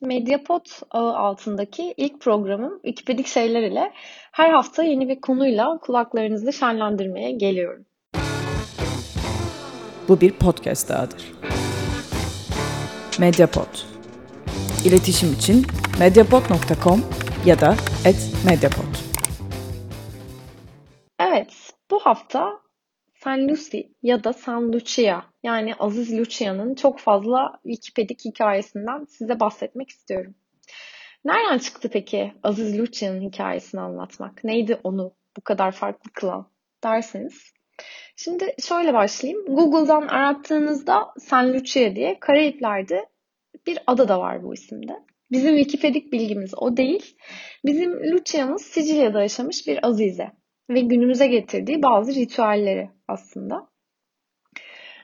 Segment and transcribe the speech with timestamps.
[0.00, 3.92] Mediapod ağı altındaki ilk programım Wikipedik Şeyler ile
[4.32, 7.86] her hafta yeni bir konuyla kulaklarınızı şenlendirmeye geliyorum.
[10.08, 11.32] Bu bir podcast dahadır.
[13.18, 13.78] Mediapod.
[14.84, 15.66] İletişim için
[15.98, 17.04] mediapod.com
[17.46, 17.74] ya da
[18.46, 18.94] @mediapod.
[21.20, 22.60] Evet, bu hafta
[23.26, 29.90] San Lucy ya da San Lucia yani Aziz Lucia'nın çok fazla Wikipedik hikayesinden size bahsetmek
[29.90, 30.34] istiyorum.
[31.24, 34.44] Nereden çıktı peki Aziz Lucia'nın hikayesini anlatmak?
[34.44, 36.46] Neydi onu bu kadar farklı kılan
[36.84, 37.52] derseniz.
[38.16, 39.44] Şimdi şöyle başlayayım.
[39.46, 43.06] Google'dan arattığınızda San Lucia diye Karayipler'de
[43.66, 44.92] bir ada da var bu isimde.
[45.30, 47.16] Bizim Wikipedik bilgimiz o değil.
[47.64, 50.32] Bizim Lucia'mız Sicilya'da yaşamış bir azize
[50.70, 53.68] ve günümüze getirdiği bazı ritüelleri aslında.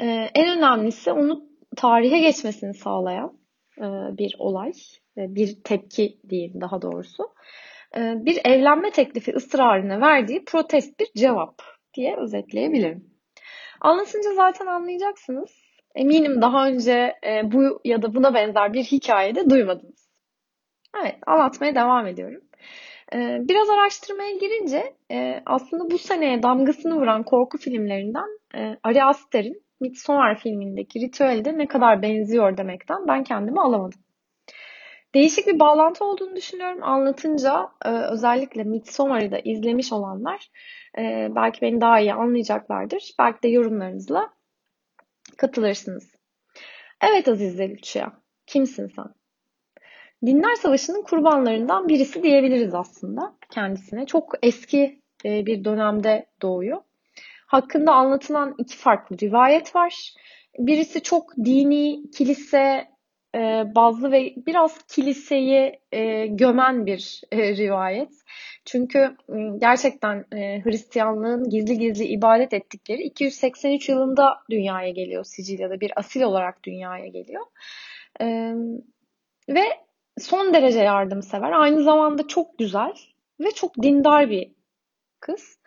[0.00, 1.44] Ee, en önemlisi onu
[1.76, 3.38] tarihe geçmesini sağlayan
[3.78, 3.82] e,
[4.18, 4.72] bir olay,
[5.16, 7.22] e, bir tepki diyeyim daha doğrusu.
[7.96, 11.62] E, bir evlenme teklifi ısrarına verdiği protest bir cevap
[11.94, 13.14] diye özetleyebilirim.
[13.80, 15.64] Anlatınca zaten anlayacaksınız.
[15.94, 17.14] Eminim daha önce
[17.44, 20.10] bu ya da buna benzer bir hikayede duymadınız.
[21.02, 22.40] Evet, anlatmaya devam ediyorum.
[23.14, 29.64] Ee, biraz araştırmaya girince e, aslında bu seneye damgasını vuran korku filmlerinden e, Ari Aster'in
[29.80, 34.00] Midsommar filmindeki ritüelde ne kadar benziyor demekten ben kendimi alamadım.
[35.14, 36.82] Değişik bir bağlantı olduğunu düşünüyorum.
[36.82, 40.50] Anlatınca e, özellikle Midsommar'ı da izlemiş olanlar
[41.36, 43.14] belki beni daha iyi anlayacaklardır.
[43.18, 44.30] Belki de yorumlarınızla
[45.36, 46.14] katılırsınız.
[47.00, 48.12] Evet Aziz Zelüçya,
[48.46, 49.23] kimsin sen?
[50.26, 54.06] Dinler Savaşı'nın kurbanlarından birisi diyebiliriz aslında kendisine.
[54.06, 56.82] Çok eski e, bir dönemde doğuyor.
[57.46, 60.14] Hakkında anlatılan iki farklı rivayet var.
[60.58, 62.88] Birisi çok dini, kilise
[63.34, 68.12] e, bazlı ve biraz kiliseyi e, gömen bir rivayet.
[68.64, 69.16] Çünkü
[69.58, 70.24] gerçekten
[70.64, 77.42] Hristiyanlığın gizli gizli ibadet ettikleri 283 yılında dünyaya geliyor Sicilya'da bir asil olarak dünyaya geliyor.
[79.48, 79.64] Ve
[80.18, 81.52] son derece yardımsever.
[81.52, 82.92] Aynı zamanda çok güzel
[83.40, 84.52] ve çok dindar bir
[85.20, 85.58] kız.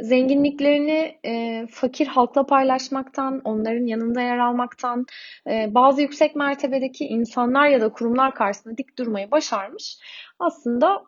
[0.00, 5.06] Zenginliklerini e, fakir halkla paylaşmaktan, onların yanında yer almaktan,
[5.50, 9.98] e, bazı yüksek mertebedeki insanlar ya da kurumlar karşısında dik durmayı başarmış.
[10.38, 11.04] Aslında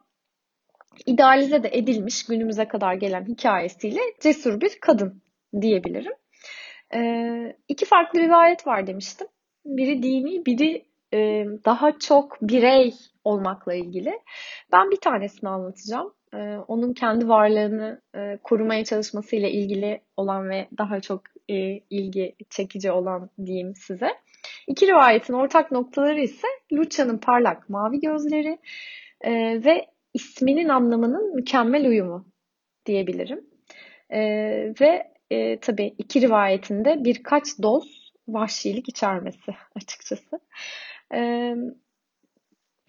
[1.06, 5.22] idealize de edilmiş günümüze kadar gelen hikayesiyle cesur bir kadın
[5.60, 6.14] diyebilirim.
[6.94, 7.00] E,
[7.68, 9.26] iki farklı rivayet var demiştim.
[9.64, 12.94] Biri dini, biri e, daha çok birey
[13.24, 14.20] olmakla ilgili.
[14.72, 16.14] Ben bir tanesini anlatacağım.
[16.34, 21.22] E, onun kendi varlığını e, korumaya çalışmasıyla ilgili olan ve daha çok
[21.90, 24.08] ilgi çekici olan diyeyim size.
[24.66, 28.58] İki rivayetin ortak noktaları ise Lucia'nın parlak mavi gözleri
[29.64, 32.26] ve isminin anlamının mükemmel uyumu
[32.86, 33.44] diyebilirim.
[34.80, 35.12] ve
[35.60, 40.40] tabii iki rivayetinde birkaç doz vahşilik içermesi açıkçası.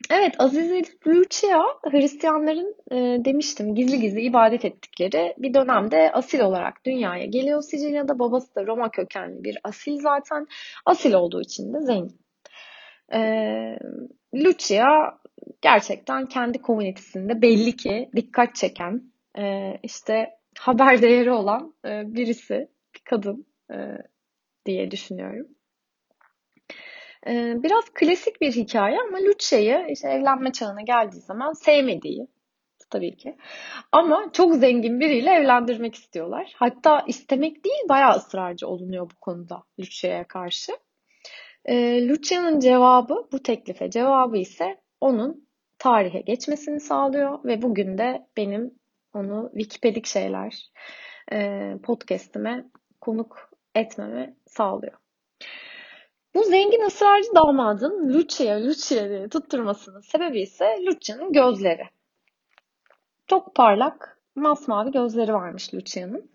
[0.10, 0.72] Evet, Aziz
[1.08, 8.20] Lucia Hristiyanların e, demiştim gizli gizli ibadet ettikleri bir dönemde asil olarak dünyaya geliyor Sicilya'da.
[8.20, 10.48] Babası da Roma kökenli bir asil zaten.
[10.86, 12.20] Asil olduğu için de zengin.
[13.14, 13.20] E,
[14.36, 15.20] Lucia
[15.62, 19.02] gerçekten kendi komünitesinde belli ki dikkat çeken,
[19.38, 20.30] e, işte
[20.60, 23.76] haber değeri olan e, birisi, bir kadın e,
[24.66, 25.48] diye düşünüyorum.
[27.28, 32.28] Ee, biraz klasik bir hikaye ama Lucia'yı işte evlenme çağına geldiği zaman sevmediği
[32.90, 33.38] tabii ki.
[33.92, 36.54] Ama çok zengin biriyle evlendirmek istiyorlar.
[36.56, 40.72] Hatta istemek değil bayağı ısrarcı olunuyor bu konuda Lucia'ya karşı.
[41.66, 45.48] Ee, Lucia'nın cevabı bu teklife cevabı ise onun
[45.80, 48.74] tarihe geçmesini sağlıyor ve bugün de benim
[49.14, 50.72] onu Wikipedik şeyler
[51.32, 52.66] e, podcast'ime
[53.02, 55.07] konuk etmeme sağlıyor.
[56.38, 61.84] Bu zengin ısrarcı damadın Lucia, Lucia tutturmasının sebebi ise Lucia'nın gözleri.
[63.28, 66.32] Çok parlak, masmavi gözleri varmış Lucia'nın.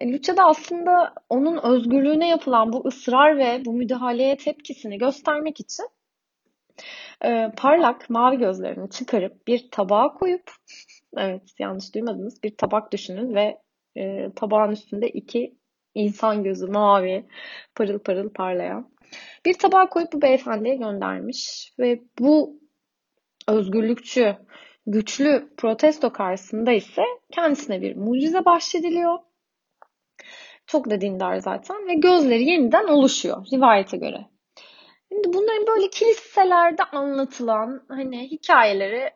[0.00, 5.88] E, Lucia da aslında onun özgürlüğüne yapılan bu ısrar ve bu müdahaleye tepkisini göstermek için
[7.24, 10.50] e, parlak mavi gözlerini çıkarıp bir tabağa koyup
[11.16, 13.58] evet yanlış duymadınız bir tabak düşünün ve
[13.96, 15.54] e, tabağın üstünde iki
[15.94, 17.26] insan gözü mavi
[17.74, 18.97] parıl parıl parlayan
[19.46, 22.60] bir tabağa koyup bu beyefendiye göndermiş ve bu
[23.48, 24.36] özgürlükçü,
[24.86, 27.02] güçlü protesto karşısında ise
[27.32, 29.18] kendisine bir mucize bahşediliyor.
[30.66, 34.26] Çok da dindar zaten ve gözleri yeniden oluşuyor rivayete göre.
[35.12, 39.10] Şimdi bunların böyle kiliselerde anlatılan hani hikayeleri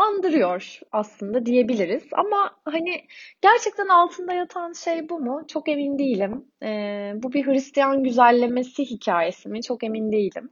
[0.00, 2.02] andırıyor aslında diyebiliriz.
[2.12, 3.04] Ama hani
[3.42, 5.44] gerçekten altında yatan şey bu mu?
[5.48, 6.44] Çok emin değilim.
[6.62, 9.62] Ee, bu bir Hristiyan güzellemesi hikayesi mi?
[9.62, 10.50] Çok emin değilim.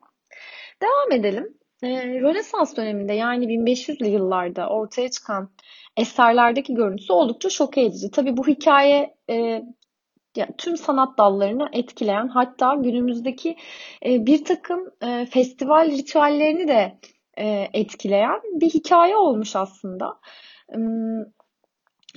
[0.82, 1.58] Devam edelim.
[1.82, 5.50] Ee, Rönesans döneminde yani 1500'lü yıllarda ortaya çıkan
[5.96, 8.10] eserlerdeki görüntüsü oldukça şok edici.
[8.10, 9.62] Tabii bu hikaye e,
[10.36, 13.56] yani tüm sanat dallarını etkileyen hatta günümüzdeki
[14.06, 16.98] e, bir takım e, festival ritüellerini de
[17.38, 20.18] e, etkileyen bir hikaye olmuş aslında.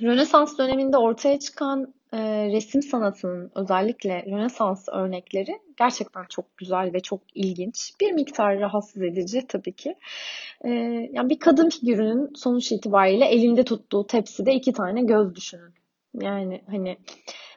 [0.01, 2.19] Rönesans döneminde ortaya çıkan e,
[2.51, 7.91] resim sanatının özellikle Rönesans örnekleri gerçekten çok güzel ve çok ilginç.
[8.01, 9.95] Bir miktar rahatsız edici tabii ki.
[10.65, 10.69] E,
[11.13, 15.73] yani bir kadın figürünün sonuç itibariyle elinde tuttuğu tepside iki tane göz düşünün.
[16.21, 16.97] Yani hani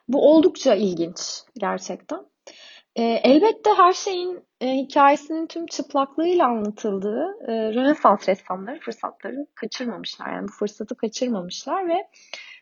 [0.08, 1.20] bu oldukça ilginç
[1.58, 2.20] gerçekten.
[2.96, 10.32] Elbette her şeyin e, hikayesinin tüm çıplaklığıyla anlatıldığı e, Rönesans ressamları fırsatları kaçırmamışlar.
[10.32, 12.08] Yani bu fırsatı kaçırmamışlar ve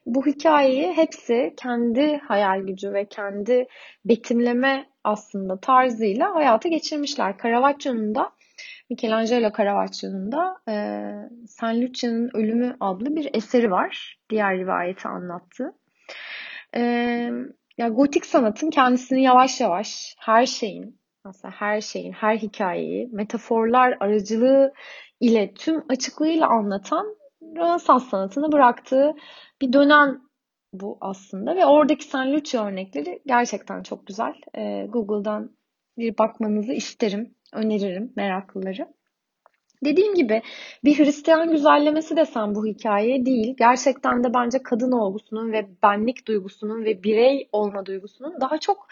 [0.06, 3.66] bu hikayeyi hepsi kendi hayal gücü ve kendi
[4.04, 7.34] betimleme aslında tarzıyla hayata geçirmişler.
[7.42, 8.30] Caravaggio'nun da
[8.90, 10.74] Michelangelo Caravaggio'nun da e,
[11.46, 14.18] San Lucia'nın Ölümü adlı bir eseri var.
[14.30, 15.72] Diğer rivayeti anlattığı.
[16.76, 16.80] E,
[17.78, 24.72] ya gotik sanatın kendisini yavaş yavaş her şeyin, aslında her şeyin, her hikayeyi metaforlar aracılığı
[25.20, 27.16] ile tüm açıklığıyla anlatan
[27.56, 29.14] Rönesans sanatını bıraktığı
[29.60, 30.20] bir dönem
[30.72, 34.34] bu aslında ve oradaki San Lucia örnekleri gerçekten çok güzel.
[34.56, 35.56] Ee, Google'dan
[35.98, 38.88] bir bakmanızı isterim, öneririm meraklıları.
[39.84, 40.42] Dediğim gibi
[40.84, 43.54] bir Hristiyan güzellemesi desem bu hikaye değil.
[43.58, 48.88] Gerçekten de bence kadın olgusunun ve benlik duygusunun ve birey olma duygusunun daha çok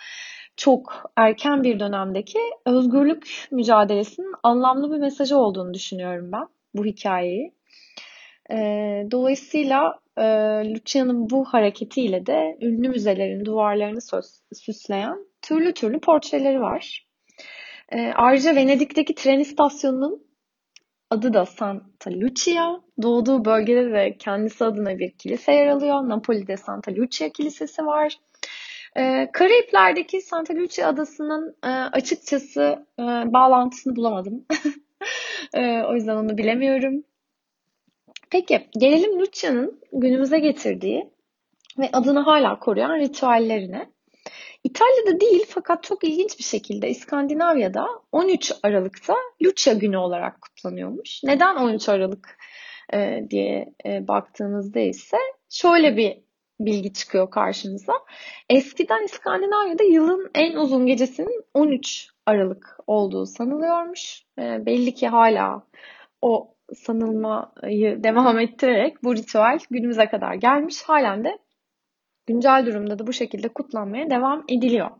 [0.61, 7.55] çok erken bir dönemdeki özgürlük mücadelesinin anlamlı bir mesajı olduğunu düşünüyorum ben bu hikayeyi.
[8.51, 10.23] Ee, dolayısıyla e,
[10.75, 14.01] Lucia'nın bu hareketiyle de ünlü müzelerin duvarlarını
[14.53, 17.06] süsleyen türlü türlü portreleri var.
[17.93, 20.23] Ee, ayrıca Venedik'teki tren istasyonunun
[21.11, 22.81] adı da Santa Lucia.
[23.03, 26.09] Doğduğu bölgede de kendisi adına bir kilise yer alıyor.
[26.09, 28.17] Napoli'de Santa Lucia Kilisesi var.
[28.97, 33.03] Ee, Karayipler'deki Santa Lucia adasının e, açıkçası e,
[33.33, 34.47] bağlantısını bulamadım.
[35.55, 37.05] e, o yüzden onu bilemiyorum.
[38.31, 41.11] Peki gelelim Lucia'nın günümüze getirdiği
[41.79, 43.91] ve adını hala koruyan ritüellerine.
[44.65, 49.15] İtalya'da değil fakat çok ilginç bir şekilde İskandinavya'da 13 Aralık'ta
[49.45, 51.25] Lucia günü olarak kutlanıyormuş.
[51.25, 52.39] Neden 13 Aralık
[52.95, 55.17] e, diye e, baktığınızda ise
[55.51, 56.19] şöyle bir
[56.61, 57.93] bilgi çıkıyor karşımıza.
[58.51, 64.23] Eskiden İskandinavya'da yılın en uzun gecesinin 13 Aralık olduğu sanılıyormuş.
[64.39, 65.67] E, belli ki hala
[66.23, 70.83] o sanılmayı devam ettirerek bu ritüel günümüze kadar gelmiş.
[70.83, 71.39] Halen de
[72.27, 74.91] güncel durumda da bu şekilde kutlanmaya devam ediliyor.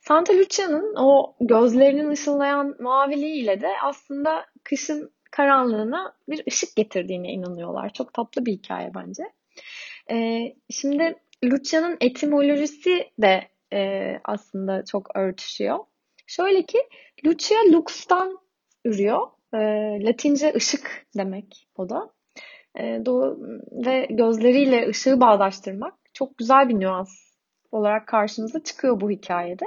[0.00, 7.92] Santa Lucia'nın o gözlerinin ışıldayan maviliğiyle de aslında kışın karanlığına bir ışık getirdiğine inanıyorlar.
[7.92, 9.22] Çok tatlı bir hikaye bence.
[10.10, 11.14] Ee, şimdi
[11.44, 15.78] Lucia'nın etimolojisi de e, aslında çok örtüşüyor.
[16.26, 16.78] Şöyle ki
[17.26, 18.38] Lucia lux'tan
[18.84, 19.26] ürüyor.
[19.54, 19.58] E,
[20.04, 22.10] Latince ışık demek o da.
[22.78, 22.82] E,
[23.72, 27.10] ve gözleriyle ışığı bağdaştırmak çok güzel bir nüans
[27.72, 29.64] olarak karşımıza çıkıyor bu hikayede.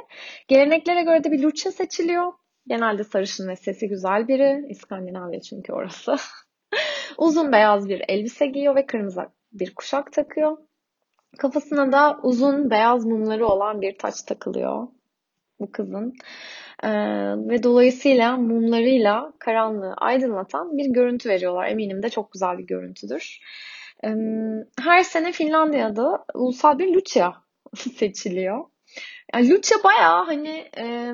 [0.47, 2.33] Geleneklere göre de bir Lucia seçiliyor.
[2.67, 4.65] Genelde sarışın ve sesi güzel biri.
[4.69, 6.15] İskandinavya çünkü orası.
[7.17, 9.21] uzun beyaz bir elbise giyiyor ve kırmızı
[9.53, 10.57] bir kuşak takıyor.
[11.37, 14.87] Kafasına da uzun beyaz mumları olan bir taç takılıyor
[15.59, 16.13] bu kızın.
[16.83, 16.89] Ee,
[17.49, 21.67] ve dolayısıyla mumlarıyla karanlığı aydınlatan bir görüntü veriyorlar.
[21.67, 23.39] Eminim de çok güzel bir görüntüdür.
[24.03, 24.09] Ee,
[24.79, 27.33] her sene Finlandiya'da ulusal bir Lucia
[27.75, 28.65] seçiliyor.
[29.33, 31.13] Yani Lucia bayağı hani e,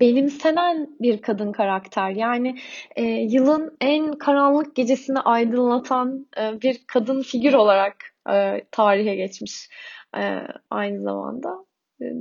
[0.00, 2.10] benimsenen bir kadın karakter.
[2.10, 2.58] Yani
[2.96, 7.96] e, yılın en karanlık gecesini aydınlatan e, bir kadın figür olarak
[8.30, 9.68] e, tarihe geçmiş
[10.16, 11.64] e, aynı zamanda.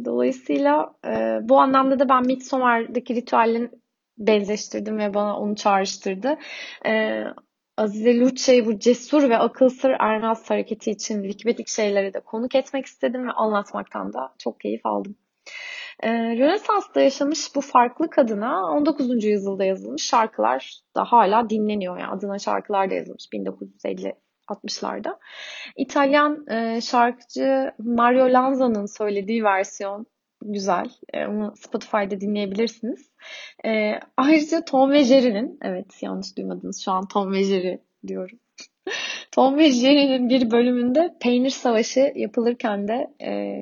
[0.05, 3.71] Dolayısıyla e, bu anlamda da ben Midsommar'daki ritüellerin
[4.17, 6.37] benzeştirdim ve bana onu çağrıştırdı.
[6.85, 7.23] E,
[7.77, 13.27] Azize Luce'yi bu cesur ve akıl sır hareketi için Wikipedik şeyleri de konuk etmek istedim
[13.27, 15.15] ve anlatmaktan da çok keyif aldım.
[16.03, 19.23] Ee, Rönesans'ta yaşamış bu farklı kadına 19.
[19.23, 21.97] yüzyılda yazılmış şarkılar da hala dinleniyor.
[21.97, 24.15] Yani adına şarkılar da yazılmış 1950
[24.47, 25.17] 60'larda.
[25.77, 30.05] İtalyan e, şarkıcı Mario Lanza'nın söylediği versiyon
[30.41, 30.89] güzel.
[31.13, 33.11] E, onu Spotify'da dinleyebilirsiniz.
[33.65, 38.39] E, ayrıca Tom ve Jerry'nin, evet yanlış duymadınız şu an Tom ve Jerry diyorum.
[39.31, 43.61] Tom ve Jerry'nin bir bölümünde peynir savaşı yapılırken de e,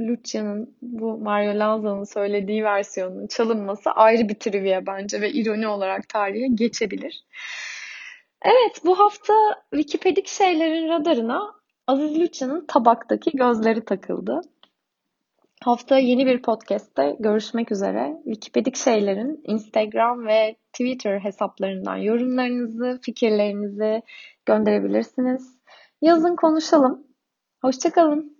[0.00, 6.46] Lucia'nın bu Mario Lanza'nın söylediği versiyonunun çalınması ayrı bir trivia bence ve ironi olarak tarihe
[6.54, 7.24] geçebilir.
[8.42, 9.34] Evet bu hafta
[9.70, 11.54] Wikipedik şeylerin radarına
[11.86, 14.40] Aziz Lucia'nın tabaktaki gözleri takıldı.
[15.64, 18.16] Hafta yeni bir podcast'te görüşmek üzere.
[18.24, 24.02] Wikipedik şeylerin Instagram ve Twitter hesaplarından yorumlarınızı, fikirlerinizi
[24.46, 25.58] gönderebilirsiniz.
[26.02, 27.06] Yazın konuşalım.
[27.62, 28.39] Hoşçakalın.